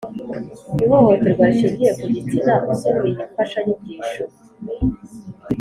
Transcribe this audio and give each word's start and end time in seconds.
ihohoterwa 0.83 1.43
rishingiye 1.49 1.91
ku 1.99 2.05
gitsina 2.13 2.53
usoma 2.71 3.01
iyi 3.09 3.23
mfashanyigisho, 3.29 4.23